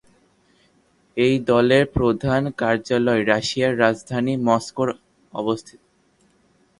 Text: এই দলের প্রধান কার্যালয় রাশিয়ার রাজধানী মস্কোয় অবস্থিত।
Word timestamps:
এই 1.17 1.35
দলের 1.41 1.83
প্রধান 1.95 2.41
কার্যালয় 2.57 3.21
রাশিয়ার 3.23 3.73
রাজধানী 3.79 4.33
মস্কোয় 4.47 4.93
অবস্থিত। 5.33 5.79